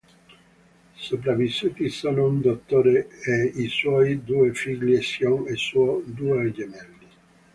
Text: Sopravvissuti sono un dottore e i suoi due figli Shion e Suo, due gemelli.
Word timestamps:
Sopravvissuti 0.95 1.87
sono 1.89 2.25
un 2.25 2.41
dottore 2.41 3.07
e 3.23 3.43
i 3.53 3.67
suoi 3.67 4.23
due 4.23 4.51
figli 4.51 4.99
Shion 4.99 5.47
e 5.47 5.55
Suo, 5.57 6.01
due 6.03 6.51
gemelli. 6.51 7.07